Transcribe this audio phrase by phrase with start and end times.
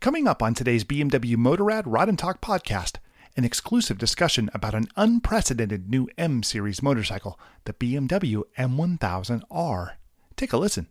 [0.00, 2.94] Coming up on today's BMW Motorrad Ride and Talk podcast,
[3.36, 9.90] an exclusive discussion about an unprecedented new M Series motorcycle, the BMW M1000R.
[10.36, 10.86] Take a listen.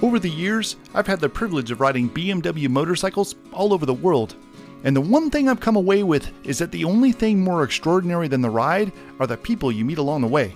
[0.00, 4.36] Over the years, I've had the privilege of riding BMW motorcycles all over the world.
[4.84, 8.26] And the one thing I've come away with is that the only thing more extraordinary
[8.26, 10.54] than the ride are the people you meet along the way.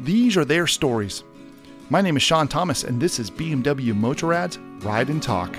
[0.00, 1.24] These are their stories.
[1.92, 5.54] My name is Sean Thomas, and this is BMW Motorrad's Ride and Talk.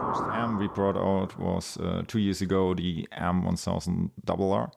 [0.00, 4.70] First M we brought out was uh, two years ago, the M1000RR.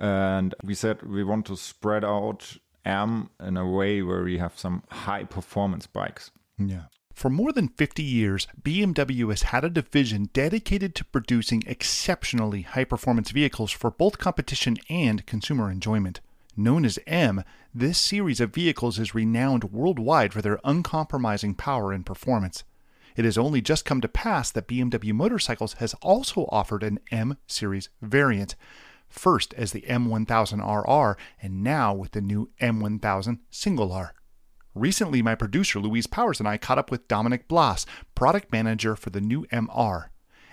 [0.00, 4.58] And we said we want to spread out M in a way where we have
[4.58, 6.32] some high performance bikes.
[6.58, 6.86] Yeah.
[7.14, 12.82] For more than 50 years, BMW has had a division dedicated to producing exceptionally high
[12.82, 16.20] performance vehicles for both competition and consumer enjoyment.
[16.58, 17.44] Known as M,
[17.78, 22.64] this series of vehicles is renowned worldwide for their uncompromising power and performance.
[23.16, 27.36] It has only just come to pass that BMW Motorcycles has also offered an M
[27.46, 28.54] series variant,
[29.10, 34.14] first as the M1000RR and now with the new M1000 Single R.
[34.74, 39.10] Recently, my producer Louise Powers and I caught up with Dominic Blas, product manager for
[39.10, 40.06] the new MR.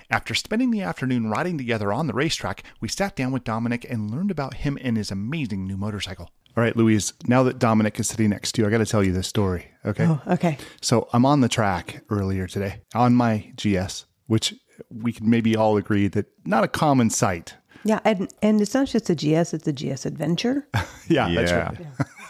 [0.10, 4.12] After spending the afternoon riding together on the racetrack, we sat down with Dominic and
[4.12, 6.30] learned about him and his amazing new motorcycle.
[6.56, 9.04] All right, Louise, now that Dominic is sitting next to you, I got to tell
[9.04, 10.06] you this story, okay?
[10.06, 10.58] Oh, okay.
[10.82, 14.54] So I'm on the track earlier today on my GS, which
[14.92, 17.56] we can maybe all agree that not a common sight.
[17.84, 20.68] Yeah, and and it's not just a GS; it's a GS Adventure.
[21.10, 21.72] Yeah, that's Yeah.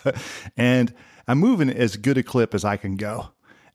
[0.05, 0.15] right.
[0.57, 0.93] and
[1.27, 3.29] I'm moving as good a clip as I can go.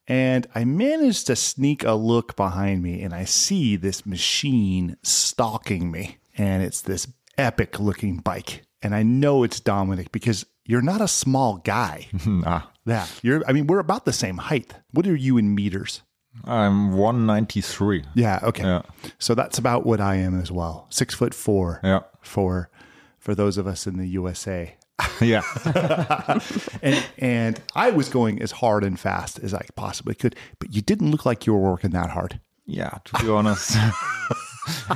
[0.09, 5.91] And I managed to sneak a look behind me and I see this machine stalking
[5.93, 6.17] me.
[6.37, 8.63] And it's this epic looking bike.
[8.83, 12.07] And I know it's Dominic because you're not a small guy.
[12.47, 13.07] ah, Yeah.
[13.23, 14.75] You're I mean, we're about the same height.
[14.93, 16.03] What are you in meters?
[16.45, 18.05] I'm 193.
[18.15, 18.63] Yeah, okay.
[18.63, 18.83] Yeah.
[19.19, 20.87] So that's about what I am as well.
[20.91, 22.01] Six foot four Yeah.
[22.23, 22.71] for
[23.19, 24.77] for those of us in the USA.
[25.21, 25.43] Yeah.
[26.83, 30.83] and and I was going as hard and fast as I possibly could, but you
[30.83, 32.41] didn't look like you were working that hard.
[32.67, 33.77] yeah, to be honest.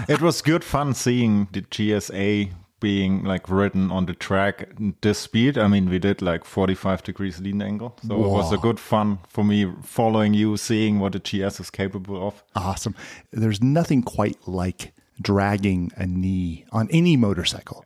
[0.09, 2.51] it was good fun seeing the GSA
[2.83, 4.69] being like ridden on the track
[5.01, 5.57] this speed.
[5.57, 7.97] I mean, we did like 45 degrees lean angle.
[8.07, 11.71] So it was a good fun for me following you, seeing what the GS is
[11.71, 12.43] capable of.
[12.57, 12.95] Awesome.
[13.31, 17.85] There's nothing quite like dragging a knee on any motorcycle,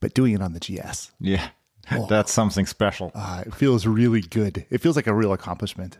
[0.00, 1.12] but doing it on the GS.
[1.20, 1.50] Yeah.
[2.08, 3.12] That's something special.
[3.14, 4.66] Uh, it feels really good.
[4.70, 5.98] It feels like a real accomplishment.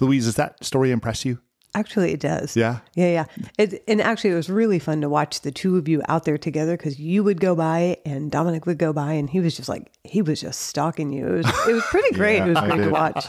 [0.00, 1.38] Louise, does that story impress you?
[1.74, 2.56] Actually, it does.
[2.56, 2.80] Yeah?
[2.94, 3.24] yeah, yeah.
[3.56, 6.38] It, and actually, it was really fun to watch the two of you out there
[6.38, 9.68] together because you would go by and Dominic would go by, and he was just
[9.68, 11.26] like he was just stalking you.
[11.26, 12.42] It was it was pretty great.
[12.42, 13.26] it was I great to watch.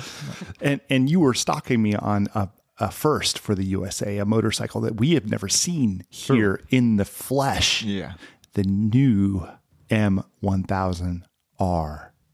[0.60, 4.82] And and you were stalking me on a, a first for the USA, a motorcycle
[4.82, 7.84] that we have never seen here in the flesh.
[7.84, 8.14] Yeah.
[8.54, 9.48] The new
[9.90, 11.22] M1000R.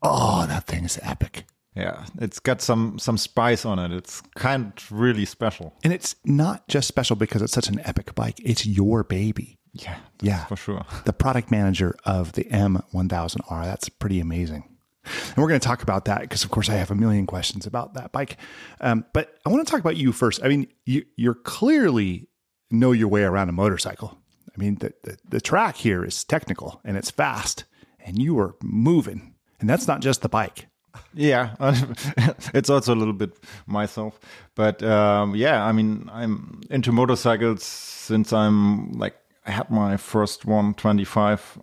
[0.03, 1.45] Oh, that thing is epic.
[1.77, 2.05] Yeah.
[2.19, 3.91] It's got some some spice on it.
[3.91, 5.73] It's kind of really special.
[5.83, 8.39] And it's not just special because it's such an epic bike.
[8.43, 9.57] It's your baby.
[9.73, 9.97] Yeah.
[10.21, 10.45] Yeah.
[10.45, 10.85] For sure.
[11.05, 13.63] The product manager of the M1000R.
[13.63, 14.63] That's pretty amazing.
[15.05, 17.65] And we're going to talk about that because, of course, I have a million questions
[17.65, 18.38] about that bike.
[18.81, 20.44] Um, but I want to talk about you first.
[20.44, 22.27] I mean, you, you're clearly
[22.71, 24.17] know your way around a motorcycle.
[24.53, 27.65] I mean, the, the, the track here is technical and it's fast,
[27.99, 29.35] and you are moving.
[29.59, 30.67] And that's not just the bike.
[31.13, 31.55] Yeah,
[32.53, 34.19] it's also a little bit myself,
[34.55, 39.15] but um, yeah, I mean, I'm into motorcycles since I'm like
[39.45, 41.59] I had my first one, 25.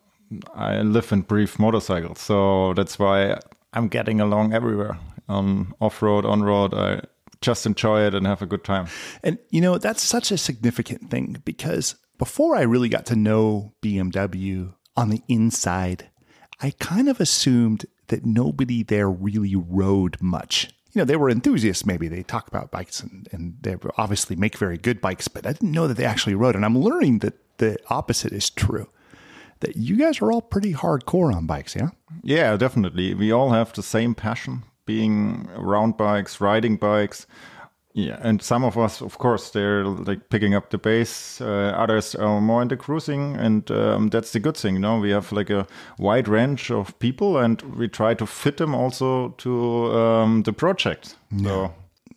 [0.54, 3.38] I live and breathe motorcycles, so that's why
[3.72, 6.74] I'm getting along everywhere on off road, on road.
[6.74, 7.02] I
[7.40, 8.86] just enjoy it and have a good time.
[9.22, 13.74] And you know, that's such a significant thing because before I really got to know
[13.82, 16.10] BMW on the inside,
[16.60, 20.70] I kind of assumed that nobody there really rode much.
[20.92, 22.06] You know, they were enthusiasts, maybe.
[22.06, 25.72] They talk about bikes and, and they obviously make very good bikes, but I didn't
[25.72, 26.54] know that they actually rode.
[26.54, 28.88] And I'm learning that the opposite is true.
[29.60, 31.90] That you guys are all pretty hardcore on bikes, yeah?
[32.22, 33.14] Yeah, definitely.
[33.14, 37.26] We all have the same passion, being around bikes, riding bikes.
[37.96, 41.40] Yeah, and some of us, of course, they're like picking up the bass.
[41.40, 44.74] Uh, others are more into cruising, and um, that's the good thing.
[44.74, 45.66] You know, we have like a
[45.98, 51.14] wide range of people, and we try to fit them also to um, the project.
[51.42, 51.72] So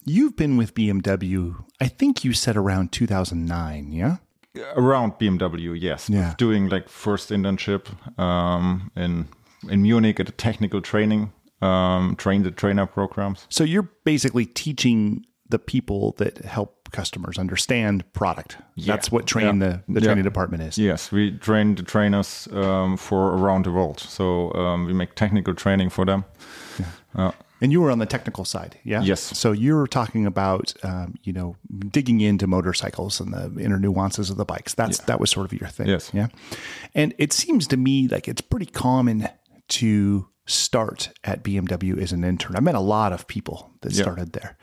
[0.10, 4.18] You've been with BMW, I think you said around 2009, yeah?
[4.76, 6.34] around BMW, yes, Yeah.
[6.38, 7.86] doing like first internship
[8.20, 9.28] um, in
[9.70, 11.32] in Munich at a technical training,
[11.62, 13.46] um, train the trainer programs.
[13.50, 18.58] So you're basically teaching the people that help customers understand product.
[18.76, 18.96] Yeah.
[18.96, 19.80] That's what train Yeah.
[19.88, 20.78] the, the training department is.
[20.78, 24.00] Yes, we train the trainers um, for around the world.
[24.00, 26.24] So um, we make technical training for them.
[27.16, 29.02] Uh, And you were on the technical side, yeah.
[29.06, 29.20] Yes.
[29.38, 31.56] So you're talking about, um, you know,
[31.92, 34.76] digging into motorcycles and the inner nuances of the bikes.
[34.76, 36.12] That's that was sort of your thing, Yes.
[36.14, 36.28] Yeah.
[36.94, 39.28] And it seems to me like it's pretty common
[39.70, 42.56] to start at BMW as an intern.
[42.56, 44.04] I met a lot of people that Yeah.
[44.04, 44.56] started there.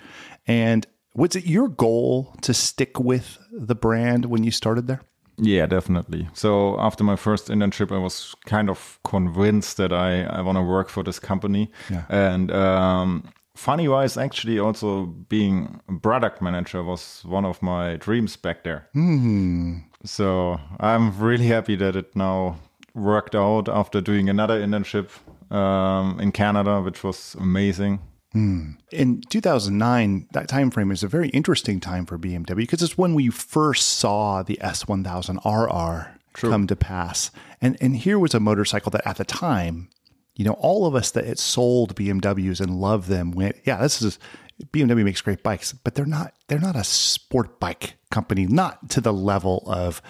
[0.47, 5.01] And was it your goal to stick with the brand when you started there?
[5.37, 6.29] Yeah, definitely.
[6.33, 10.63] So after my first internship, I was kind of convinced that I, I want to
[10.63, 11.71] work for this company.
[11.91, 12.05] Yeah.
[12.09, 13.25] And um,
[13.57, 18.89] funny wise, actually, also being a product manager was one of my dreams back there.
[20.05, 22.57] So I'm really happy that it now
[22.95, 25.11] worked out after doing another internship
[25.53, 27.99] um, in Canada, which was amazing.
[28.35, 28.73] Hmm.
[28.91, 33.15] in 2009 that time frame is a very interesting time for bmw because it's when
[33.15, 37.31] we first saw the s1000rr come to pass.
[37.61, 39.89] And and here was a motorcycle that at the time
[40.35, 44.03] you know all of us that had sold bmws and loved them went yeah this
[44.03, 44.19] is
[44.73, 49.01] bmw makes great bikes but they're not they're not a sport bike company not to
[49.01, 50.03] the level of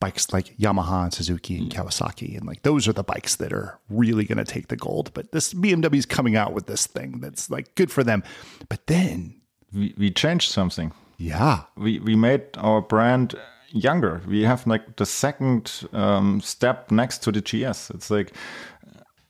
[0.00, 2.36] bikes like Yamaha and Suzuki and Kawasaki.
[2.36, 5.12] And like those are the bikes that are really going to take the gold.
[5.14, 8.22] But this BMW is coming out with this thing that's like good for them.
[8.68, 9.34] But then,
[9.72, 10.92] We, we changed something.
[11.18, 13.34] yeah, we we made our brand
[13.72, 14.20] younger.
[14.26, 17.90] We have like the second um, step next to the GS.
[17.90, 18.32] It's like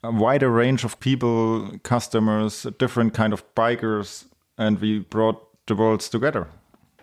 [0.02, 4.24] a wider range of people, customers, different kind of bikers,
[4.56, 6.46] and we brought the worlds together.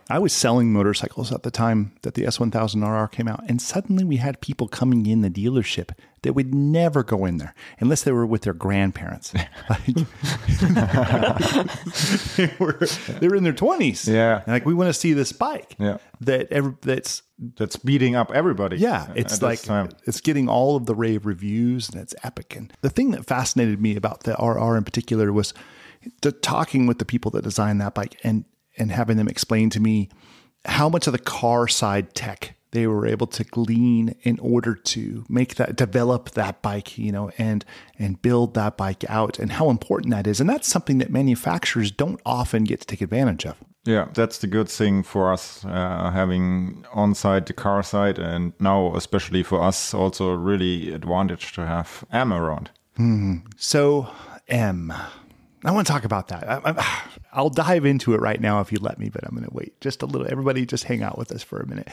[0.09, 4.17] I was selling motorcycles at the time that the S1000RR came out, and suddenly we
[4.17, 5.89] had people coming in the dealership
[6.21, 9.33] that would never go in there unless they were with their grandparents.
[9.69, 9.85] Like,
[12.37, 12.77] they were
[13.19, 14.07] they were in their twenties.
[14.07, 14.43] Yeah.
[14.47, 15.75] like we want to see this bike.
[15.77, 15.97] Yeah.
[16.21, 17.23] that every, that's
[17.57, 18.77] That's beating up everybody.
[18.77, 19.59] yeah, it's like
[20.05, 22.55] it's getting all of the rave reviews and it's epic.
[22.55, 25.53] And the thing that fascinated me about the RR in particular was
[26.21, 28.45] the talking with the people that designed that bike and
[28.77, 30.09] and having them explain to me
[30.65, 35.25] how much of the car side tech they were able to glean in order to
[35.29, 37.63] make that develop that bike, you know, and
[37.97, 40.41] and build that bike out and how important that is.
[40.41, 43.55] And that's something that manufacturers don't often get to take advantage of.
[43.85, 48.51] Yeah, that's the good thing for us uh, having on site the car side, and
[48.59, 52.69] now especially for us also really advantage to have M around.
[53.55, 54.09] So,
[54.47, 54.91] M.
[55.67, 56.49] I want to talk about that.
[56.49, 57.01] I, I,
[57.33, 59.79] I'll dive into it right now if you let me, but I'm going to wait
[59.81, 60.27] just a little.
[60.29, 61.89] Everybody, just hang out with us for a minute.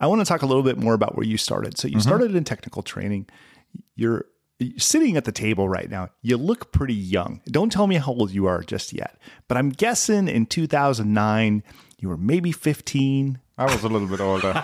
[0.00, 1.78] I want to talk a little bit more about where you started.
[1.78, 2.00] So, you mm-hmm.
[2.00, 3.28] started in technical training.
[3.94, 4.26] You're
[4.76, 6.08] sitting at the table right now.
[6.20, 7.40] You look pretty young.
[7.46, 11.62] Don't tell me how old you are just yet, but I'm guessing in 2009
[11.98, 13.38] you were maybe 15.
[13.58, 14.52] I was a little bit older.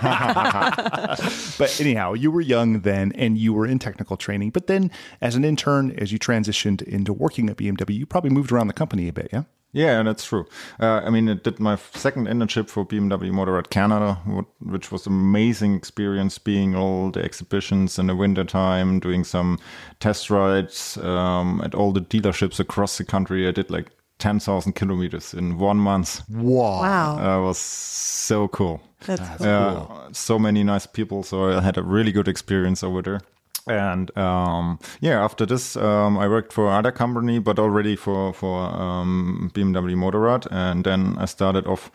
[1.58, 4.50] But anyhow, you were young then and you were in technical training.
[4.50, 4.90] But then,
[5.20, 8.72] as an intern, as you transitioned into working at BMW, you probably moved around the
[8.72, 9.42] company a bit, yeah?
[9.72, 10.46] Yeah, that's true.
[10.80, 14.14] Uh, I mean, I did my second internship for BMW Motorrad Canada,
[14.60, 19.58] which was an amazing experience being all the exhibitions in the wintertime, doing some
[20.00, 23.46] test rides um, at all the dealerships across the country.
[23.46, 26.22] I did like 10,000 kilometers in one month.
[26.28, 26.80] Wow.
[26.82, 27.38] Wow.
[27.38, 28.80] Uh, was so cool.
[29.06, 29.46] That's cool.
[29.46, 31.22] Uh, so many nice people.
[31.22, 33.20] So I had a really good experience over there.
[33.66, 38.60] And um, yeah, after this, um, I worked for another company, but already for for
[38.74, 41.90] um, BMW Motorrad, and then I started off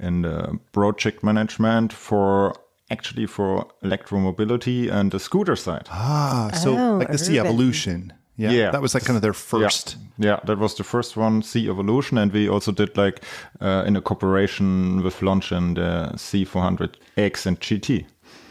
[0.00, 2.54] in the project management for
[2.90, 5.88] actually for electromobility and the scooter side.
[5.90, 7.38] Ah, so Oh, like the C.
[7.40, 8.12] Evolution.
[8.36, 8.50] Yeah.
[8.50, 8.70] Yeah.
[8.70, 9.96] That was like kind of their first.
[10.18, 13.22] Yeah, yeah, that was the first one, C Evolution, and we also did like
[13.60, 18.06] uh, in a cooperation with Loncin the C400X and GT.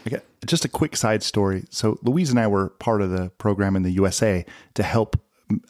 [0.06, 1.64] Okay, just a quick side story.
[1.70, 5.20] So Louise and I were part of the program in the USA to help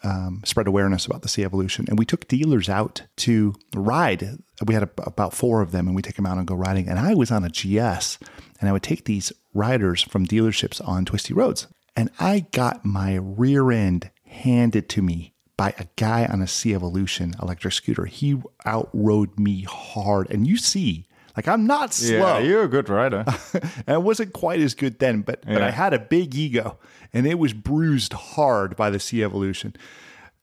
[0.03, 4.37] um, spread awareness about the C Evolution, and we took dealers out to ride.
[4.65, 6.87] We had a, about four of them, and we take them out and go riding.
[6.87, 8.17] And I was on a GS,
[8.59, 11.67] and I would take these riders from dealerships on twisty roads,
[11.97, 16.73] and I got my rear end handed to me by a guy on a C
[16.73, 18.05] Evolution electric scooter.
[18.05, 21.05] He outrode me hard, and you see.
[21.35, 22.17] Like I'm not slow.
[22.17, 23.23] Yeah, you're a good rider.
[23.53, 26.79] And I wasn't quite as good then, but but I had a big ego,
[27.13, 29.75] and it was bruised hard by the C Evolution.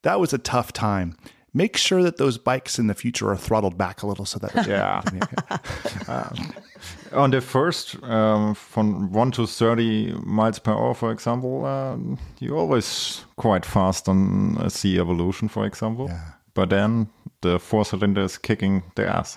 [0.02, 1.16] That was a tough time.
[1.56, 4.66] Make sure that those bikes in the future are throttled back a little so that
[4.66, 5.02] Yeah.
[7.12, 12.58] On the first, um, from 1 to 30 miles per hour, for example, um, you're
[12.58, 16.08] always quite fast on a C Evolution, for example.
[16.08, 16.32] yeah.
[16.54, 17.08] But then
[17.44, 19.36] the four cylinders kicking the ass.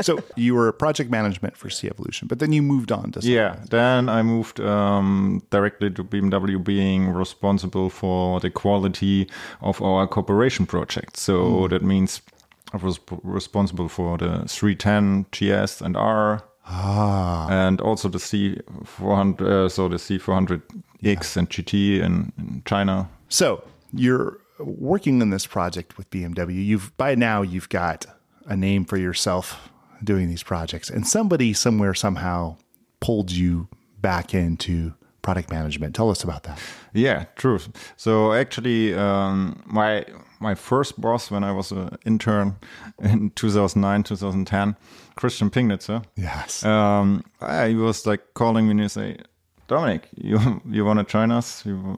[0.06, 3.34] so you were project management for C Evolution, but then you moved on to C
[3.34, 3.56] yeah.
[3.70, 9.28] Then I moved um, directly to BMW, being responsible for the quality
[9.60, 11.16] of our cooperation project.
[11.16, 12.20] So that means
[12.72, 16.42] I was responsible for the 310 GS and R.
[17.50, 23.08] And also the C400, uh, so the C400X and GT in, in China.
[23.28, 26.64] So you're working on this project with BMW.
[26.64, 28.06] You've by now you've got
[28.46, 29.70] a name for yourself
[30.02, 32.56] doing these projects, and somebody somewhere somehow
[33.00, 33.68] pulled you
[34.00, 35.94] back into product management.
[35.94, 36.58] Tell us about that.
[36.92, 37.60] Yeah, true.
[37.96, 40.04] So actually, um, my
[40.40, 42.56] my first boss when I was an intern
[43.00, 44.76] in 2009, 2010,
[45.14, 46.04] Christian Pingnitzer.
[46.16, 46.64] Yes.
[46.64, 49.18] Um, I- he was like calling me and he say,
[49.68, 51.64] Dominic, you you want to join us?
[51.64, 51.96] You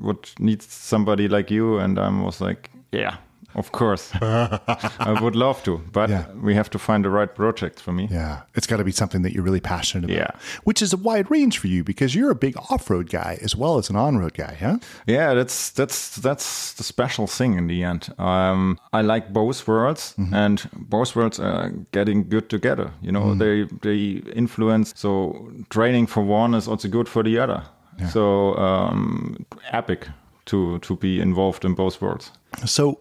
[0.00, 3.16] would need somebody like you, and I was like, yeah,
[3.54, 6.24] of course, I would love to, but Yeah.
[6.42, 8.08] we have to find the right project for me.
[8.10, 10.16] yeah, it's got to be something that you're really passionate about.
[10.16, 10.30] Yeah.
[10.64, 13.76] Which is a wide range for you because you're a big off-road guy as well
[13.78, 14.78] as an on-road guy, huh?
[15.06, 18.08] Yeah, that's that's that's the special thing in the end.
[18.18, 22.90] Um, I like both worlds, and both worlds are getting good together.
[23.02, 24.94] You know, they they influence.
[24.96, 27.62] So training for one is also good for the other.
[28.10, 30.08] So um, epic
[30.46, 32.32] to to be involved in both worlds.
[32.66, 33.00] So,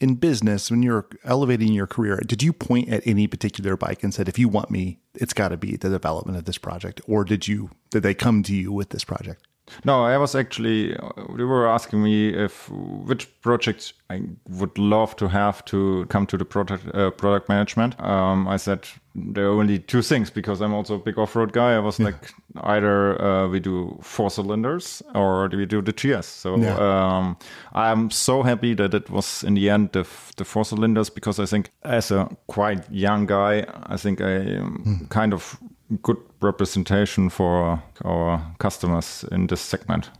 [0.00, 4.12] in business, when you're elevating your career, did you point at any particular bike and
[4.12, 7.24] said, "If you want me, it's got to be the development of this project," or
[7.24, 9.46] did you did they come to you with this project?
[9.84, 10.96] No, I was actually.
[11.36, 16.36] They were asking me if which projects I would love to have to come to
[16.36, 18.00] the product uh, product management.
[18.00, 21.52] Um, I said there are only two things because I'm also a big off road
[21.52, 21.74] guy.
[21.74, 22.32] I was like
[22.64, 26.26] either uh, we do four cylinders or do we do the GS.
[26.26, 26.76] So Yeah.
[26.78, 27.36] um,
[27.74, 31.46] I'm so happy that it was in the end the, the four cylinders because I
[31.46, 35.58] think as a quite young guy, I think I am kind of
[36.02, 40.10] good representation for our customers in this segment.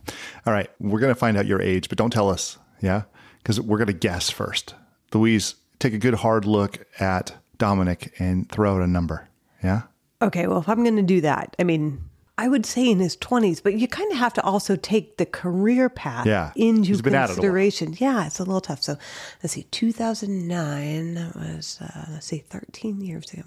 [0.47, 3.03] All right, we're gonna find out your age, but don't tell us, yeah,
[3.39, 4.75] because we're gonna guess first.
[5.15, 9.29] Louise, take a good hard look at Dominic and throw out a number,
[9.63, 9.83] yeah.
[10.21, 12.01] Okay, well, if I'm going to do that, I mean,
[12.39, 15.27] I would say in his 20s, but you kind of have to also take the
[15.27, 17.35] career path Yeah, into he's been at it a while.
[17.35, 17.97] consideration.
[17.99, 18.83] Yeah, it's a little tough.
[18.85, 18.97] So
[19.43, 23.43] let's see, 2009, that was, uh, let's see, 13 years ago.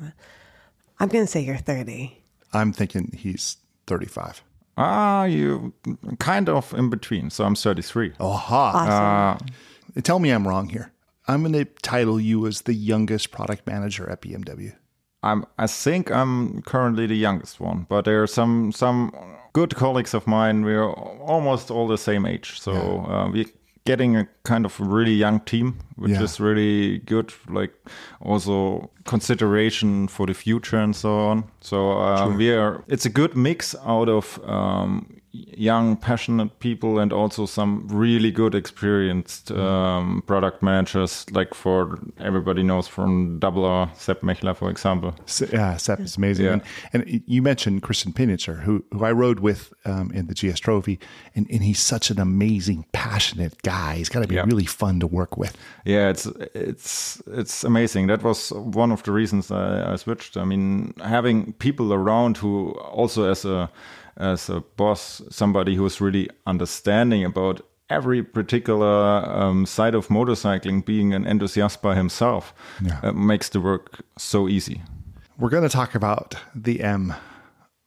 [0.99, 2.21] I'm going to say you're 30.
[2.53, 4.41] I'm thinking he's 35.
[4.77, 5.73] Ah, you
[6.19, 7.29] kind of in between.
[7.29, 8.13] So I'm 33.
[8.19, 9.37] Aha!
[9.37, 9.47] Awesome.
[10.03, 10.91] Tell me I'm wrong here.
[11.27, 14.75] I'm gonna title you as the youngest product manager at BMW.
[15.23, 19.11] I'm, I think I'm currently the youngest one, but there are some some
[19.53, 20.63] good colleagues of mine.
[20.63, 23.45] We're almost all the same age, so uh, we're
[23.85, 26.23] getting a kind of really young team, which Yeah.
[26.23, 27.33] is really good.
[27.47, 27.73] Like
[28.19, 31.43] also consideration for the future and so on.
[31.61, 32.83] So uh, we are.
[32.87, 35.14] It's a good mix out of um,
[35.57, 41.25] young, passionate people and also some really good, experienced um, product managers.
[41.31, 45.13] Like for everybody knows from Double R, Sepp Mechler, for example.
[45.51, 46.45] Yeah, Seth is amazing.
[46.45, 46.51] Yeah.
[46.93, 50.59] And, and you mentioned Christian Pinitzer, who, who I rode with um, in the GS
[50.59, 50.99] Trophy,
[51.35, 53.95] and, and he's such an amazing, passionate guy.
[53.97, 54.45] He's got to be Yeah.
[54.45, 55.55] really fun to work with.
[55.85, 58.07] Yeah, it's it's it's amazing.
[58.07, 60.37] That was one of the reasons I, I switched.
[60.37, 63.69] I mean, having people around who also as a
[64.17, 71.13] as a boss, somebody who's really understanding about every particular um, side of motorcycling, being
[71.13, 72.99] an enthusiast by himself, Yeah.
[73.03, 74.81] uh, makes the work so easy.
[75.37, 76.79] We're going to talk about the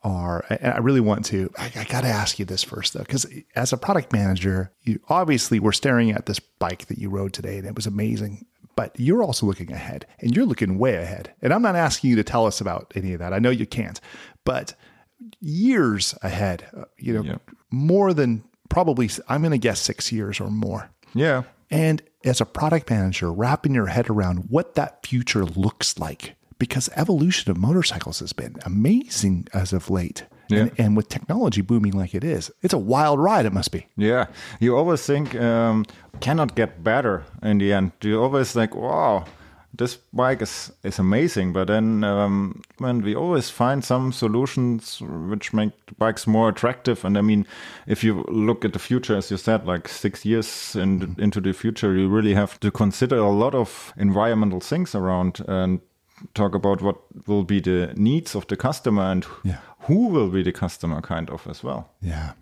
[0.04, 0.44] MR.
[0.61, 1.50] And I really want to.
[1.58, 5.00] I, I got to ask you this first, though, because as a product manager, you
[5.08, 8.47] obviously were staring at this bike that you rode today, and it was amazing.
[8.76, 11.32] But you're also looking ahead, and you're looking way ahead.
[11.42, 13.32] And I'm not asking you to tell us about any of that.
[13.32, 14.00] I know you can't,
[14.44, 14.75] but
[15.40, 17.37] years ahead, uh, you know, Yeah.
[17.70, 20.90] more than probably, I'm going to guess six years or more.
[21.14, 26.34] Yeah, And as a product manager, wrapping your head around what that future looks like,
[26.58, 30.25] because evolution of motorcycles has been amazing as of late.
[30.50, 33.87] And, and with technology booming like it is, it's a wild ride, it must be.
[33.98, 34.28] Yeah,
[34.60, 35.84] you always think um,
[36.20, 37.92] cannot get better in the end.
[38.00, 39.26] You always think, wow,
[39.75, 41.52] this bike is, is amazing.
[41.52, 47.04] But then um, when we always find some solutions which make bikes more attractive.
[47.04, 47.46] And I mean,
[47.87, 51.52] if you look at the future, as you said, like six years in, into the
[51.52, 55.80] future, you really have to consider a lot of environmental things around and
[56.34, 56.96] talk about what
[57.28, 59.58] will be the needs of the customer and Yeah.
[59.87, 61.90] who will be the customer kind of as well.
[62.00, 62.32] Yeah.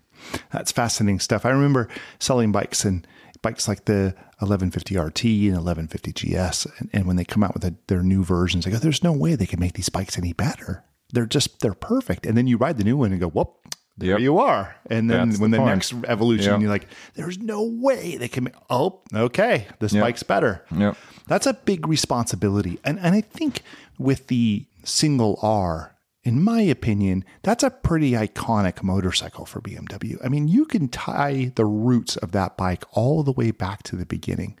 [0.51, 1.45] That's fascinating stuff.
[1.45, 1.87] I remember
[2.19, 3.05] selling bikes and
[3.41, 7.63] bikes like the 1150 RT and 1150 GS, and, and when they come out with
[7.65, 10.33] a, their new versions, they go, "There's no way they can make these bikes any
[10.33, 10.83] better.
[11.13, 13.53] They're just they're perfect." And then you ride the new one and go, "Whoop."
[13.99, 14.19] There Yep.
[14.19, 14.75] you are.
[14.91, 16.61] And then That's when the the, next evolution, Yep.
[16.61, 20.03] you're like, there's no way they can make, oh, okay, this Yep.
[20.03, 20.63] bike's better.
[20.71, 20.95] Yep.
[21.25, 22.77] That's a big responsibility.
[22.83, 23.63] And, and I think
[23.97, 25.95] with the single R,
[26.27, 30.17] in my opinion, that's a pretty iconic motorcycle for BMW.
[30.21, 33.95] I mean, you can tie the roots of that bike all the way back to
[33.95, 34.59] the beginning,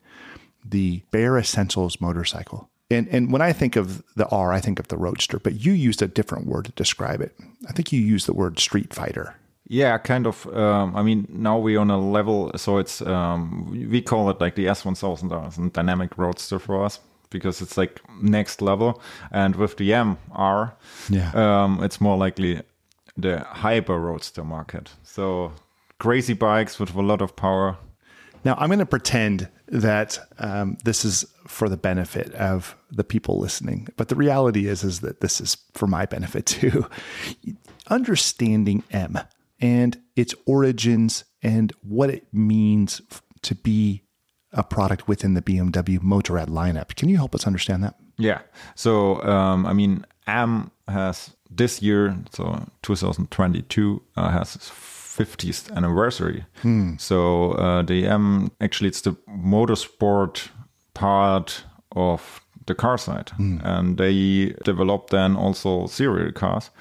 [0.63, 2.69] the bare essentials motorcycle.
[2.89, 5.73] And, and when I think of the R, I think of the Roadster, but you
[5.73, 7.35] used a different word to describe it.
[7.67, 9.35] I think you used the word Street Fighter.
[9.67, 10.47] Yeah, kind of.
[10.55, 14.55] Um, I mean, now we're on a level, so it's um, we- call it like
[14.55, 19.01] the S1000 as a dynamic roadster for us because it's like next level.
[19.31, 20.73] And with the MR,
[21.09, 21.31] Yeah.
[21.33, 22.61] um, it's more likely
[23.17, 24.91] the hyper roadster market.
[25.03, 25.51] So
[25.99, 27.77] crazy bikes with a lot of power.
[28.45, 33.39] Now, I'm going to pretend that um, this is for the benefit of the people
[33.39, 36.85] listening, but the reality is is that this is for my benefit too.
[37.89, 39.17] Understanding M
[39.59, 43.01] and its origins and what it means
[43.43, 44.03] to be
[44.57, 46.95] a product within the BMW Motorrad lineup.
[46.95, 47.95] Can you help us understand that?
[48.17, 48.39] Yeah.
[48.75, 56.45] So, um, I mean, AM has this year, so 2022, uh, has its 50th anniversary.
[56.97, 60.49] So, uh, the M actually, it's the motorsport
[60.93, 61.63] part
[61.95, 63.31] of the car side.
[63.63, 66.71] And they developed then also serial cars.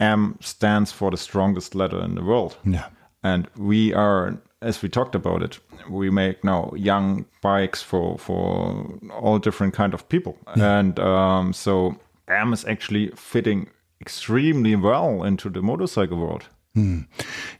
[0.00, 2.56] M stands for the strongest letter in the world.
[2.64, 2.86] Yeah.
[3.22, 5.58] And we are, as we talked about it,
[5.90, 11.96] we make now young bikes for for all different kind of people, and um, so
[12.28, 13.68] M is actually fitting
[14.00, 16.46] extremely well into the motorcycle world.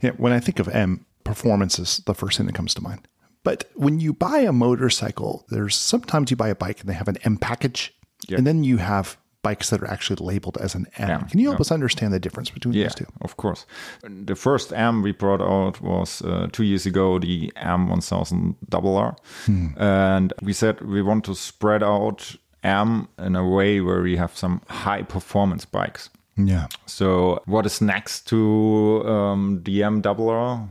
[0.00, 3.08] Yeah, when I think of M, performance is the first thing that comes to mind.
[3.42, 7.08] But when you buy a motorcycle, there's sometimes you buy a bike and they have
[7.08, 7.92] an M package,
[8.36, 11.11] and then you have bikes that are actually labeled as an M.
[11.11, 13.07] M, Can you help us understand the difference between Yeah, those two?
[13.23, 13.66] of course.
[14.27, 19.16] The first M we brought out was uh, two years ago, the M1000 RR.
[19.79, 24.37] And we said we want to spread out M in a way where we have
[24.37, 26.11] some high performance bikes.
[26.37, 26.66] Yeah.
[26.87, 30.68] So, what is next to um, the MRR?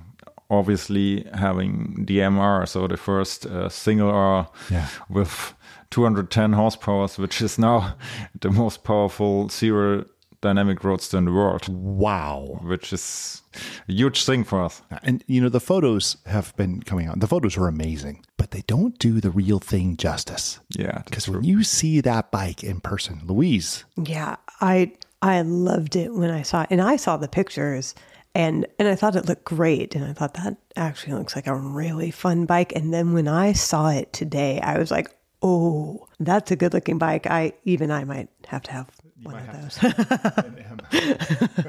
[0.49, 4.87] Obviously, having the MR, so the first uh, single R Yeah.
[5.09, 5.53] with
[5.91, 7.95] 210 horsepower, which is now
[8.41, 10.05] the most powerful zero
[10.41, 12.59] dynamic roadster in the world, Wow.
[12.61, 13.41] which is
[13.89, 14.83] a huge thing for us.
[15.01, 17.19] And you know the photos have been coming out.
[17.19, 20.59] The photos are amazing, but they don't do the real thing justice.
[20.77, 24.91] Yeah, Because when you see that bike in person, Louise, Yeah, I
[25.23, 27.95] I loved it when I saw it, and I saw the pictures,
[28.35, 31.55] and and I thought it looked great, and I thought that actually looks like a
[31.55, 32.73] really fun bike.
[32.75, 35.09] And then when I saw it today, I was like,
[35.47, 37.25] oh, that's a good looking bike.
[37.27, 38.89] I even I might have to have
[39.23, 39.75] one of those.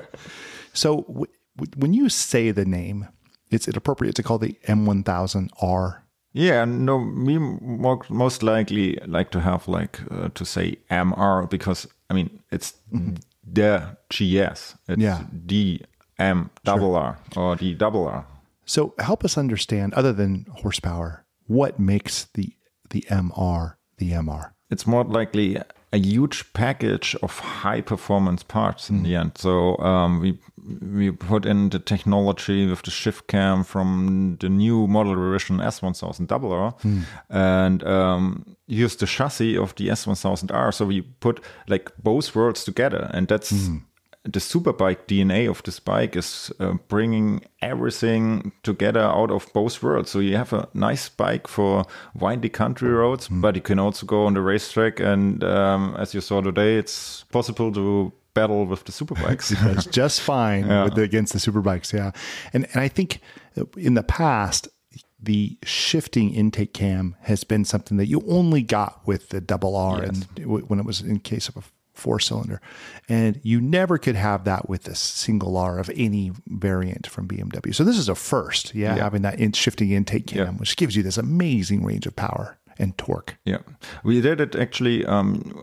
[0.73, 3.09] so w- w- when you say the name,
[3.51, 6.01] is it appropriate to call the M1000R?
[6.33, 11.87] Yeah, no, me mo- most likely like to have like uh, to say MR because
[12.11, 12.75] I mean it's
[13.45, 15.25] the GS, it's Yeah.
[15.33, 15.81] the
[16.19, 18.27] M double R or the double R.
[18.67, 22.53] So help us understand, other than horsepower, what makes the
[22.91, 24.53] the MR the MR?
[24.71, 25.59] It's more likely
[25.93, 29.33] a huge package of high performance parts in the end.
[29.37, 30.39] So um, we
[30.83, 36.31] we put in the technology with the shift cam from the new model revision S1000
[36.31, 36.75] RR
[37.31, 40.75] and um, use the chassis of the S1000R.
[40.75, 43.51] So we put like both worlds together, and that's
[44.25, 50.11] the superbike DNA of this bike is uh, bringing everything together out of both worlds.
[50.11, 54.27] So you have a nice bike for windy country roads, but you can also go
[54.27, 55.01] on the racetrack.
[55.01, 59.49] And um, as you saw today, it's possible to battle with the superbikes.
[59.75, 61.93] That's just fine with the, against the superbikes.
[61.93, 62.11] Yeah,
[62.53, 63.21] and and I think
[63.77, 64.69] in the past
[65.21, 70.01] the shifting intake cam has been something that you only got with the double R
[70.03, 71.63] and w- when it was in case of a
[71.99, 72.61] four cylinder,
[73.09, 77.75] and you never could have that with a single R of any variant from BMW.
[77.75, 80.53] So this is a first, yeah, having that in shifting intake cam, Yeah.
[80.53, 83.37] which gives you this amazing range of power and torque.
[83.45, 83.59] Yeah,
[84.05, 85.63] we did it actually um,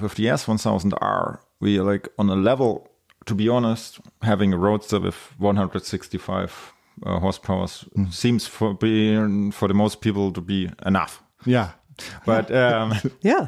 [0.00, 1.38] with the S1000R.
[1.60, 2.86] We are like on a level.
[3.26, 6.72] To be honest, having a roadster with 165
[7.06, 7.66] uh, horsepower
[8.10, 11.22] seems for being for the most people to be enough.
[11.46, 11.72] Yeah,
[12.26, 13.46] But um, yeah,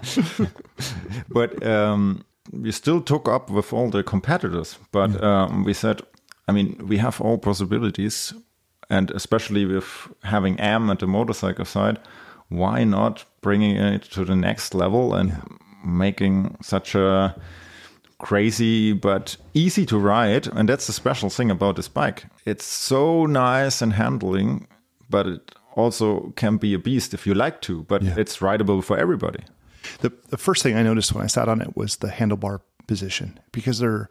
[1.29, 4.79] but um, we still took up with all the competitors.
[4.91, 6.03] But um, we said,
[6.49, 8.35] I mean, we have all possibilities,
[8.91, 11.99] and especially with having M at the motorcycle side,
[12.49, 15.33] why not bringing it to the next level and
[15.85, 17.35] making such a
[18.19, 20.47] crazy but easy to ride?
[20.47, 22.27] And that's the special thing about this bike.
[22.45, 24.67] It's so nice and handling,
[25.09, 28.14] but it also can be a beast if you like to, but Yeah.
[28.16, 29.44] it's rideable for everybody.
[30.00, 33.38] The the first thing I noticed when I sat on it was the handlebar position
[33.52, 34.08] because they're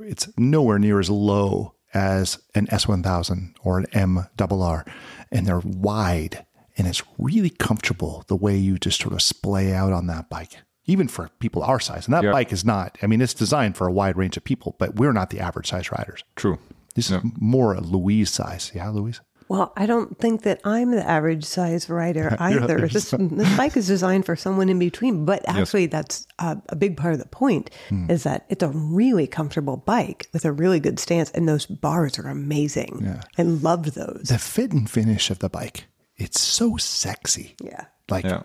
[0.00, 4.84] it's nowhere near as low as an S1000 or an MRR
[5.32, 6.44] and they're wide
[6.76, 10.58] and it's really comfortable the way you just sort of splay out on that bike
[10.84, 12.32] even for people our size and that Yeah.
[12.32, 15.12] bike is not I mean it's designed for a wide range of people but we're
[15.12, 16.58] not the average size riders True.
[16.94, 21.06] this is more a Louise size yeah Louise Well, I don't think that I'm the
[21.08, 22.86] average size rider either.
[22.88, 25.24] this, this bike is designed for someone in between.
[25.24, 28.10] But actually, that's a, a big part of the point Hmm.
[28.10, 32.18] is that it's a really comfortable bike with a really good stance, and those bars
[32.18, 33.00] are amazing.
[33.02, 33.22] Yeah.
[33.38, 34.24] I loved those.
[34.28, 37.84] the fit and finish of the bike it's so sexy Yeah.
[38.10, 38.42] like Yeah.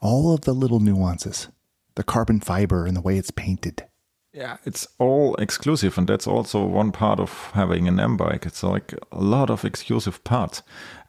[0.00, 1.48] all of the little nuances
[1.96, 3.84] the carbon fiber and the way it's painted
[4.32, 8.46] Yeah, it's all exclusive, and that's also one part of having an M bike.
[8.46, 10.62] It's like a lot of exclusive parts.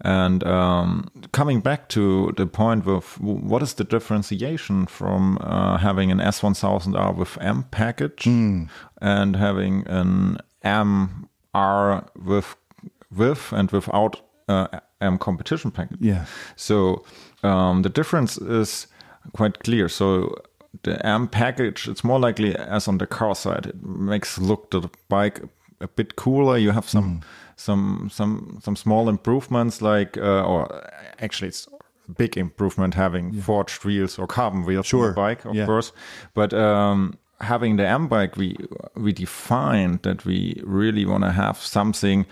[0.03, 5.77] And um, coming back to the point of w- what is the differentiation from uh,
[5.77, 12.55] having an S1000R with M package and having an MR with
[13.15, 14.67] with and without uh,
[14.99, 15.99] M competition package?
[16.01, 16.25] Yeah.
[16.55, 17.05] So
[17.43, 18.87] um, the difference is
[19.33, 19.89] quite clear.
[19.89, 20.33] So
[20.83, 23.65] the M package, it's more likely as on the car side.
[23.67, 25.41] It makes look the bike
[25.81, 26.57] a bit cooler.
[26.57, 27.21] You have some
[27.55, 30.67] some some some small improvements, like uh, or
[31.19, 31.67] actually it's
[32.09, 35.07] a big improvement having forged wheels or carbon wheels on Sure.
[35.09, 35.65] the bike, of Yeah.
[35.65, 35.91] course.
[36.33, 38.55] But um, having the M bike, we
[38.95, 42.25] we defined that we really want to have something.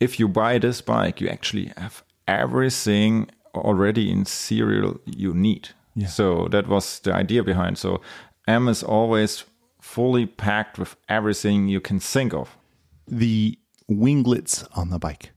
[0.00, 5.68] If you buy this bike, you actually have everything already in serial you need.
[6.06, 7.78] So that was the idea behind.
[7.78, 8.00] So
[8.46, 9.44] M is always
[9.80, 12.56] fully packed with everything you can think of.
[13.10, 13.58] the
[13.88, 15.32] winglets on the bike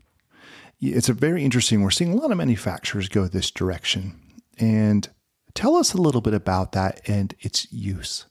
[0.82, 4.20] it's a very interesting we're seeing a lot of manufacturers go this direction
[4.60, 5.08] and
[5.54, 8.26] tell us a little bit about that and its use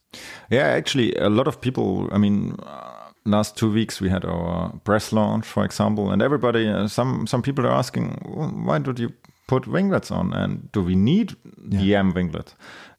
[0.49, 2.09] Yeah, actually, a lot of people.
[2.11, 6.67] I mean, uh, last two weeks we had our press launch, for example, and everybody,
[6.67, 9.09] uh, some some people are asking, "Well, why did you
[9.51, 12.53] put winglets on, and do we need the M winglet?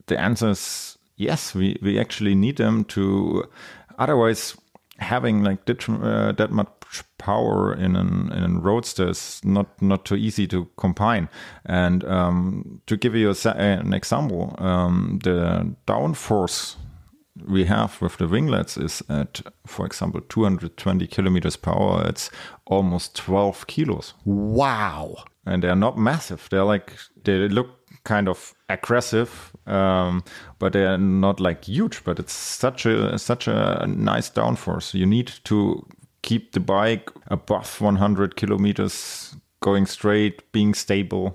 [0.06, 1.54] The answer is yes.
[1.54, 3.44] We we actually need them to,
[3.98, 4.54] otherwise,
[4.98, 6.68] having like that, uh, that much
[7.16, 11.30] power in an in a roadster is not not too easy to combine.
[11.64, 16.76] And um, to give you a, an example, um, the downforce
[17.48, 22.06] we have with the winglets is at, for example, 220 kilometers per hour.
[22.06, 22.30] It's
[22.66, 26.48] almost 12 kilos, wow and they're not massive.
[26.50, 27.68] They're like they look
[28.04, 30.24] kind of aggressive, um,
[30.58, 32.04] but they're not like huge.
[32.04, 34.94] But it's such a such a nice downforce.
[34.94, 35.86] You need to
[36.22, 41.32] keep the bike above 100 kilometers, going straight, being stable.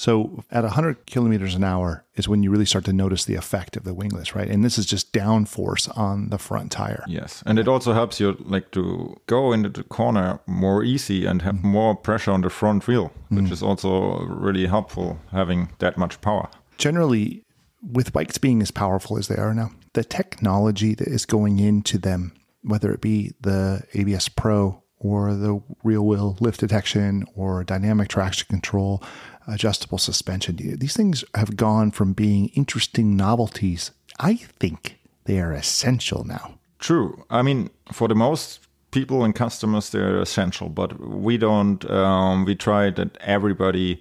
[0.00, 3.76] So at 100 kilometers an hour is when you really start to notice the effect
[3.76, 4.48] of the winglets right?
[4.48, 7.04] And this is just downforce on the front tire.
[7.06, 11.42] Yes, and it also helps you like to go into the corner more easy and
[11.42, 11.68] have mm-hmm.
[11.68, 13.52] more pressure on the front wheel, which mm-hmm.
[13.52, 16.48] is also really helpful having that much power.
[16.78, 17.44] generally
[17.82, 21.98] with bikes being as powerful as they are now the technology that is going into
[21.98, 22.32] them
[22.62, 28.46] whether it be the abs pro or the rear wheel lift detection or dynamic traction
[28.48, 29.02] control
[29.46, 36.24] adjustable suspension these things have gone from being interesting novelties i think they are essential
[36.24, 37.24] now True.
[37.28, 41.84] I mean, for the most people and customers, they're essential, but we don't.
[41.90, 44.00] Um, we try that everybody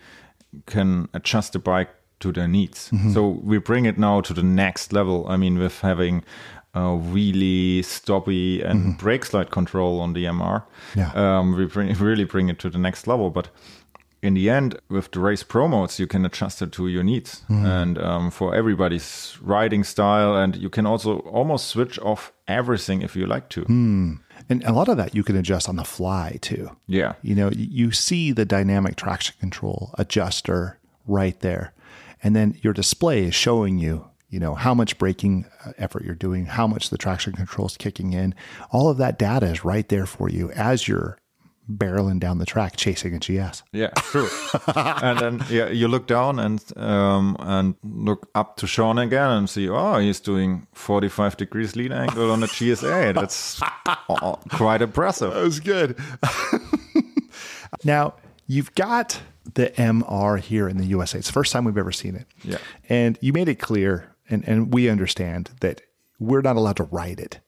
[0.65, 1.89] can adjust the bike
[2.21, 2.89] to their needs.
[3.13, 5.25] So we bring it now to the next level.
[5.27, 6.23] I mean, with having
[6.73, 10.63] uh, wheelie, stoppy, and brake slide control on the MR,
[10.95, 11.11] Yeah.
[11.15, 13.29] um, we bring, really bring it to the next level.
[13.29, 13.49] But
[14.21, 17.43] in the end, with the race pro modes, you can adjust it to your needs
[17.49, 20.35] and um, for everybody's riding style.
[20.35, 23.61] And you can also almost switch off everything if you like to.
[24.49, 27.13] and a lot of that you can adjust on the fly too Yeah.
[27.21, 31.73] You know, you see the dynamic traction control adjuster right there.
[32.23, 36.15] And then your display is showing you, you know, how much braking uh, effort you're
[36.15, 38.35] doing, how much the traction control is kicking in.
[38.71, 41.17] All of that data is right there for you as you're
[41.69, 43.63] barreling down the track chasing a GS.
[43.71, 44.27] Yeah, true.
[44.75, 49.49] and then yeah, you look down and um, and look up to Sean again and
[49.49, 53.13] see, oh, he's doing 45 degrees lean angle on a GSA.
[53.15, 53.61] That's
[54.09, 55.33] uh, quite impressive.
[55.33, 55.97] That was good.
[57.83, 58.15] now,
[58.47, 59.21] you've got
[59.53, 61.19] the MR here in the USA.
[61.19, 62.27] It's the first time we've ever seen it.
[62.43, 62.57] Yeah.
[62.87, 65.81] And you made it clear, and, and we understand that
[66.19, 67.39] we're not allowed to ride it.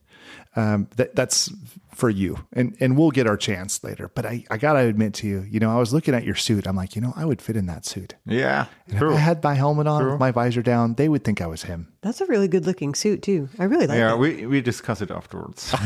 [0.56, 1.50] Um, that that's
[1.96, 4.10] for you, and and we'll get our chance later.
[4.14, 6.68] But I, I gotta admit to you, you know, I was looking at your suit.
[6.68, 8.16] I'm like, you know, I would fit in that suit.
[8.26, 9.12] Yeah, And true.
[9.12, 11.64] If I had my helmet on, with my visor down, they would think I was
[11.64, 11.88] him.
[12.02, 13.48] That's a really good looking suit too.
[13.60, 14.00] I really like it.
[14.00, 14.18] yeah, it.
[14.18, 15.74] we we discuss it afterwards.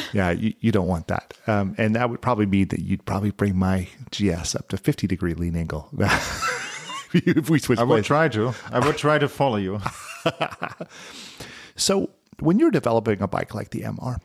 [0.12, 1.34] Yeah, you, you don't want that.
[1.46, 5.06] Um, and that would probably mean that you'd probably bring my GS up to 50
[5.06, 5.88] degree lean angle.
[7.12, 8.06] if we switch I would places.
[8.06, 8.54] try to.
[8.70, 9.80] I would try to follow you.
[11.80, 14.18] So, when you're developing a bike like the MR,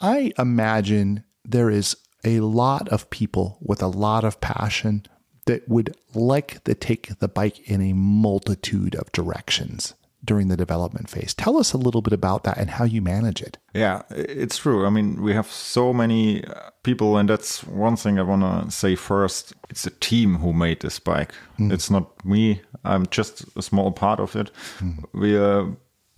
[0.00, 5.04] I imagine there is a lot of people with a lot of passion
[5.46, 11.08] that would like to take the bike in a multitude of directions during the development
[11.08, 11.32] phase.
[11.32, 13.56] Tell us a little bit about that and how you manage it.
[13.72, 14.84] Yeah, it's true.
[14.86, 18.70] I mean, we have so many uh, people, and that's one thing I want to
[18.70, 19.54] say first.
[19.70, 21.32] It's a team who made this bike.
[21.58, 21.72] Mm.
[21.72, 22.60] It's not me.
[22.84, 24.50] I'm just a small part of it.
[24.78, 25.04] Mm.
[25.14, 25.70] We're a uh,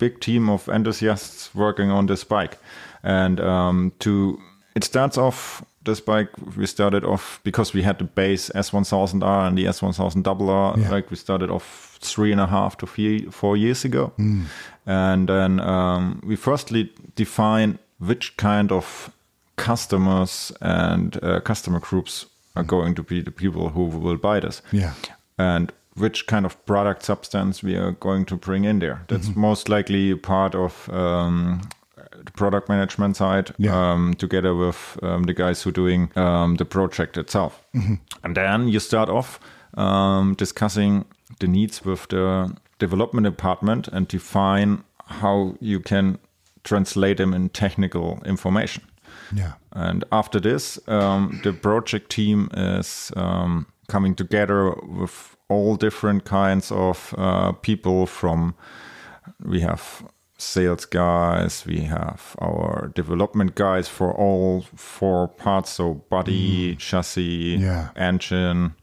[0.03, 2.57] big team of enthusiasts working on this bike,
[3.03, 4.39] and um, to
[4.75, 5.63] it starts off.
[5.85, 10.77] This bike we started off because we had the base S1000R and the S1000RR.
[10.77, 10.91] Yeah.
[10.91, 14.13] Like we started off three and a half to four, four years ago,
[14.85, 19.11] and then um, we firstly define which kind of
[19.55, 24.61] customers and uh, customer groups are going to be the people who will buy this.
[24.71, 24.93] Yeah.
[25.37, 29.03] And which kind of product substance we are going to bring in there.
[29.07, 31.61] That's most likely part of um,
[32.25, 33.91] the product management side, Yeah.
[33.91, 37.61] um, together with um, the guys who are doing um, the project itself.
[38.23, 39.39] And then you start off
[39.77, 41.05] um, discussing
[41.39, 46.17] the needs with the development department and define how you can
[46.63, 48.83] translate them in technical information.
[49.35, 49.53] Yeah.
[49.71, 56.71] And after this, um, the project team is um, coming together with all different kinds
[56.71, 58.55] of uh, people from,
[59.43, 60.03] we have
[60.37, 67.89] sales guys, we have our development guys for all four parts, so body, chassis, Yeah.
[67.95, 68.73] engine,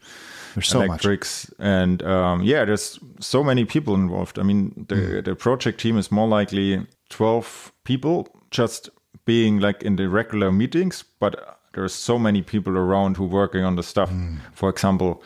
[0.55, 4.37] There's so electrics, and um, yeah, there's so many people involved.
[4.39, 5.23] I mean, the Mm.
[5.23, 8.89] the project team is more likely twelve people, just
[9.25, 11.35] being like in the regular meetings, but
[11.73, 14.09] there's so many people around who working on the stuff.
[14.11, 14.39] Mm.
[14.53, 15.23] For example,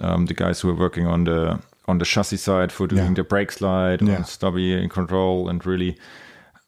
[0.00, 3.14] um, the guys who are working on the on the chassis side for doing Yeah.
[3.14, 4.16] the brake slide Yeah.
[4.16, 5.96] and stoppy and control, and really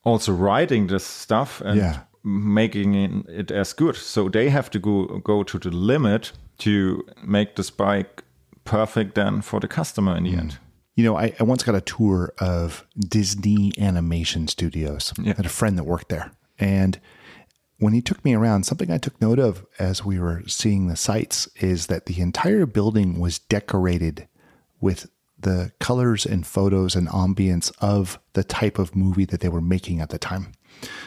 [0.05, 1.97] also writing this stuff and Yeah.
[2.25, 3.97] making it- it as good.
[3.97, 8.23] So they have to go go to the limit to make this bike
[8.65, 10.39] perfect then for the customer in the Mm.
[10.41, 10.59] end.
[10.97, 15.13] You know, I, I once got a tour of Disney Animation Studios.
[15.19, 15.33] Yeah.
[15.33, 16.31] I had a friend that worked there.
[16.59, 16.99] And
[17.79, 20.97] when he took me around, something I took note of as we were seeing the
[20.97, 24.27] sites is that the entire building was decorated
[24.81, 29.61] with the colors and photos and ambience of the type of movie that they were
[29.61, 30.53] making at the time.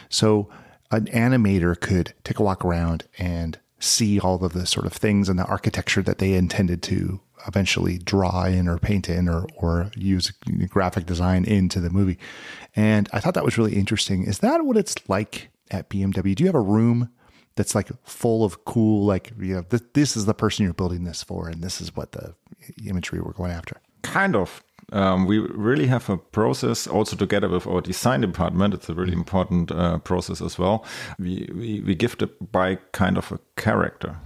[0.08, 0.48] So
[0.90, 5.28] an animator could take a walk around and see all of the sort of things
[5.28, 9.90] and the architecture that they intended to eventually draw in or paint in or, or
[9.96, 10.30] use
[10.68, 12.18] graphic design into the movie.
[12.74, 14.24] And I thought that was really interesting.
[14.24, 16.34] Is that what it's like at BMW?
[16.34, 17.10] Do you have a room
[17.54, 21.04] that's like full of cool, like, you know, th- this is the person you're building
[21.04, 22.34] this for, and this is what the
[22.86, 23.80] imagery we're going after?
[24.02, 24.62] Kind of.
[24.92, 28.74] Um, we really have a process also together with our design department.
[28.74, 30.84] It's a really important uh, process as well.
[31.18, 34.16] We, we we give the bike kind of a character.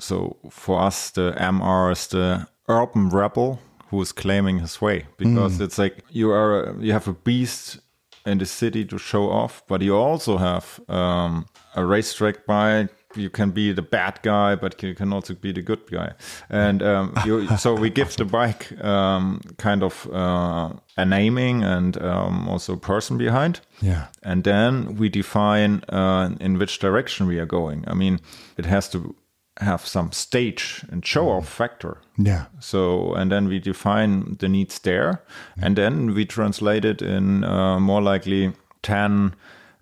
[0.00, 3.58] So for us, the MR is the urban rebel
[3.90, 7.80] who is claiming his way because it's like you are a, you have a beast
[8.28, 12.90] in the city to show off, but you also have um, a racetrack bike.
[13.16, 16.12] You can be the bad guy, but you can also be the good guy.
[16.50, 22.00] And um, you, so we give the bike um, kind of uh, a naming and
[22.02, 23.60] um, also a person behind.
[23.80, 24.08] Yeah.
[24.22, 27.84] And then we define uh, in which direction we are going.
[27.86, 28.20] I mean,
[28.58, 29.14] it has to
[29.58, 31.98] have some stage and show off factor.
[32.16, 32.46] Yeah.
[32.60, 35.22] So, and then we define the needs there,
[35.60, 39.34] and then we translate it in uh, more likely 10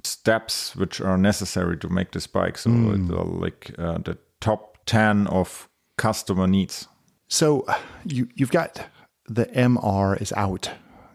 [0.03, 2.59] steps which are necessary to make this bike.
[2.59, 6.89] So, it's uh, like uh, the top 10 of customer needs.
[7.29, 7.67] So
[8.05, 8.87] you you've got
[9.29, 10.71] the MR is out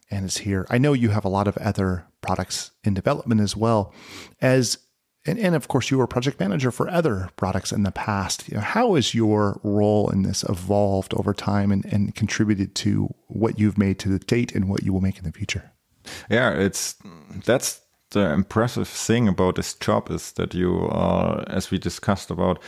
[0.09, 0.65] and is here.
[0.69, 3.93] I know you have a lot of other products in development as well
[4.41, 4.77] as
[5.25, 8.47] and, and of course you were project manager for other products in the past.
[8.49, 13.13] You know, how has your role in this evolved over time and, and contributed to
[13.27, 15.71] what you've made to the date and what you will make in the future?
[16.29, 16.95] Yeah, it's
[17.45, 22.59] that's the impressive thing about this job is that you are, as we discussed about,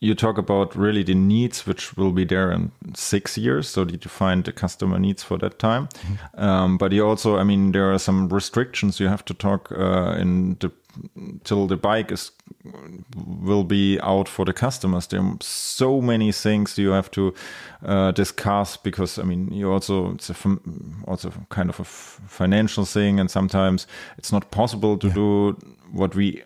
[0.00, 3.96] you talk about really the needs which will be there in six years so you
[3.96, 5.88] define the customer needs for that time
[6.34, 10.14] um, but you also i mean there are some restrictions you have to talk uh,
[10.18, 10.70] in the
[11.44, 12.32] till the bike is
[13.44, 15.06] will be out for the customers.
[15.06, 17.34] There are so many things you have to
[17.84, 20.34] uh, discuss because i mean you also it's a,
[21.06, 23.86] also kind of a f- financial thing and sometimes
[24.18, 25.56] it's not possible to do
[25.92, 26.42] what we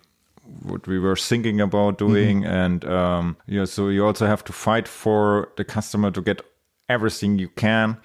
[0.63, 4.89] what we were thinking about doing and um yeah so you also have to fight
[4.89, 6.43] for the customer to get
[6.89, 7.97] everything you can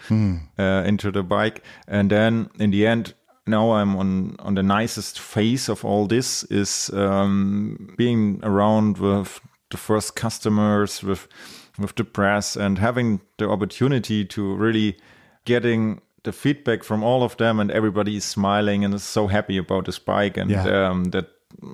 [0.59, 1.63] uh, into the bike.
[1.87, 3.13] And then in the end
[3.47, 9.39] now i'm on on the nicest phase of all this is um being around with
[9.69, 11.27] the first customers with
[11.79, 14.95] with the press and having the opportunity to really
[15.45, 19.57] getting the feedback from all of them and everybody is smiling and is so happy
[19.57, 20.89] about this bike and Yeah.
[20.89, 21.25] um, that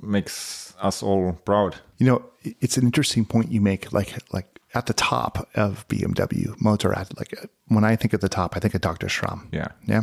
[0.02, 2.22] makes us all proud You know,
[2.60, 3.92] it's an interesting point you make.
[3.92, 7.34] Like, like at the top of BMW Motorrad, like
[7.68, 9.08] when I think of the top, I think of Dr.
[9.08, 9.48] Schramm.
[9.52, 9.68] Yeah.
[9.86, 10.02] Yeah.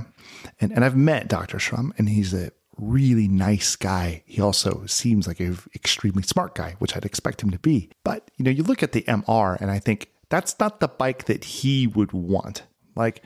[0.60, 1.60] And, and I've met Dr.
[1.60, 4.24] Schramm and he's a really nice guy.
[4.26, 7.90] He also seems like a extremely smart guy, which I'd expect him to be.
[8.04, 11.26] But, you know, you look at the MR and I think that's not the bike
[11.26, 12.64] that he would want.
[12.96, 13.24] Like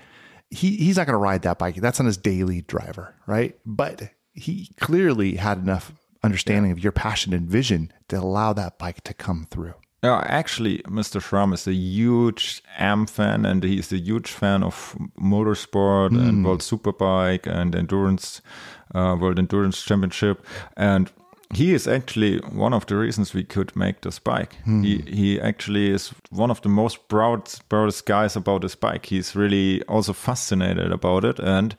[0.50, 1.76] he, he's not going to ride that bike.
[1.76, 3.16] That's on his daily driver.
[3.26, 3.58] Right.
[3.66, 5.92] But he clearly had enough
[6.24, 9.74] understanding of your passion and vision to allow that bike to come through.
[10.04, 11.22] Yeah, actually, Mr.
[11.22, 16.62] Schramm is a huge AM fan, and he's a huge fan of motorsport and World
[16.62, 18.42] Superbike and endurance,
[18.96, 20.44] uh, World Endurance Championship,
[20.76, 21.12] and
[21.54, 24.56] he is actually one of the reasons we could make this bike.
[24.84, 29.06] He he actually is one of the most proud proudest guys about this bike.
[29.06, 31.76] He's really also fascinated about it, and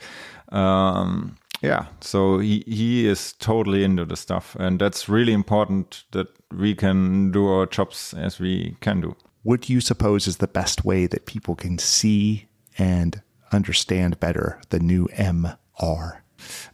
[0.52, 6.26] um, yeah, so he he is totally into the stuff, and that's really important that
[6.50, 9.16] we can do our jobs as we can do.
[9.44, 12.46] What do you suppose is the best way that people can see
[12.78, 13.22] and
[13.52, 16.18] understand better the new MR?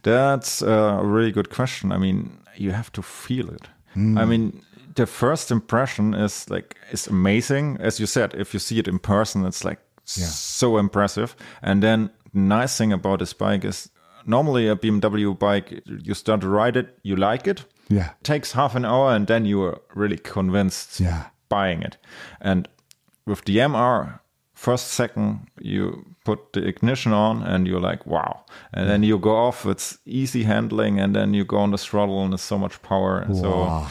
[0.01, 1.91] That's a really good question.
[1.91, 3.67] I mean, you have to feel it.
[3.93, 4.17] Hmm.
[4.17, 4.61] I mean,
[4.95, 7.77] the first impression is like is amazing.
[7.79, 11.35] As you said, if you see it in person, it's like so impressive.
[11.61, 13.89] And then the nice thing about this bike is
[14.25, 17.65] normally a BMW bike, you start to ride it, you like it.
[17.91, 18.09] Yeah.
[18.23, 21.23] takes half an hour and then you are really convinced Yeah.
[21.49, 21.97] buying it.
[22.39, 22.67] And
[23.25, 24.19] with the MR,
[24.53, 28.45] first second you put the ignition on and you're like, wow.
[28.73, 32.21] And then you go off, it's easy handling, and then you go on the throttle
[32.23, 33.25] and there's so much power.
[33.33, 33.87] So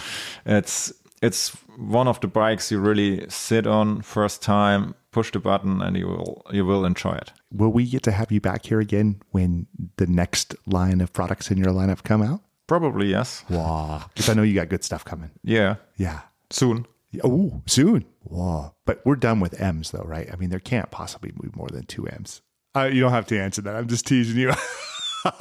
[0.47, 5.81] it's it's one of the bikes you really sit on first time, push the button,
[5.83, 7.33] and you will you will enjoy it.
[7.53, 9.67] Will we get to have you back here again when
[9.97, 12.41] the next line of products in your lineup come out?
[12.67, 13.45] Probably yes.
[13.49, 14.05] Wow.
[14.09, 15.31] Because I know you got good stuff coming.
[15.43, 15.77] Yeah.
[15.97, 16.21] Yeah.
[16.51, 16.87] Soon.
[17.25, 18.05] Oh, soon.
[18.25, 18.75] Wow.
[18.85, 20.29] But we're done with M's though, right?
[20.31, 22.43] I mean, there can't possibly be more than two M's.
[22.77, 23.75] Uh, you don't have to answer that.
[23.75, 24.53] I'm just teasing you.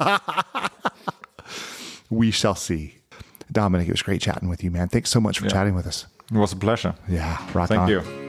[2.10, 2.94] we shall see.
[3.52, 4.88] Dominic, it was great chatting with you, man.
[4.88, 6.06] Thanks so much for chatting with us.
[6.32, 6.94] It was a pleasure.
[7.08, 7.88] Yeah, rock Thank on.
[7.88, 8.27] you.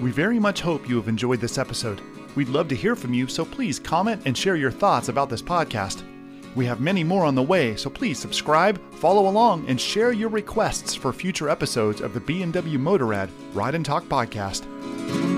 [0.00, 2.00] We very much hope you have enjoyed this episode.
[2.36, 5.42] We'd love to hear from you, so please comment and share your thoughts about this
[5.42, 6.02] podcast.
[6.54, 10.28] We have many more on the way, so please subscribe, follow along, and share your
[10.28, 15.37] requests for future episodes of the BMW Motorrad Ride and Talk podcast.